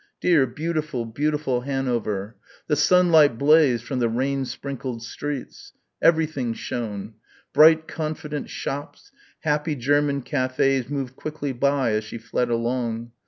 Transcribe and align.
dear 0.19 0.47
beautiful, 0.47 1.05
beautiful 1.05 1.61
Hanover... 1.61 2.35
the 2.65 2.75
sunlight 2.75 3.37
blazed 3.37 3.83
from 3.83 3.99
the 3.99 4.09
rain 4.09 4.45
sprinkled 4.45 5.03
streets. 5.03 5.73
Everything 6.01 6.55
shone. 6.55 7.13
Bright 7.53 7.87
confident 7.87 8.49
shops, 8.49 9.11
happy 9.41 9.75
German 9.75 10.23
cafés 10.23 10.89
moved 10.89 11.15
quickly 11.15 11.51
by 11.51 11.91
as 11.91 12.03
she 12.03 12.17
fled 12.17 12.49
along. 12.49 13.11